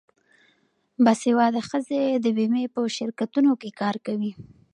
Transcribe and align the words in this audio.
باسواده 1.03 1.61
ښځې 1.69 2.01
د 2.23 2.25
بیمې 2.37 2.63
په 2.73 2.79
شرکتونو 2.97 3.51
کې 3.61 3.69
کار 3.81 3.95
کوي. 4.05 4.31